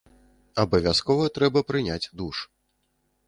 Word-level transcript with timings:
Абавязкова 0.63 1.27
трэба 1.37 1.63
прыняць 1.71 2.09
душ. 2.21 2.37